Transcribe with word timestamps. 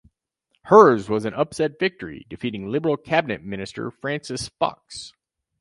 Hers 0.63 1.09
was 1.11 1.25
an 1.25 1.35
upset 1.35 1.77
victory, 1.79 2.25
defeating 2.27 2.71
Liberal 2.71 2.97
Cabinet 2.97 3.43
minister 3.43 3.91
Francis 3.91 4.49
Fox. 4.49 5.13